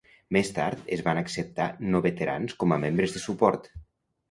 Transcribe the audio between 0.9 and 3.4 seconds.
es van acceptar no veterans com a membres de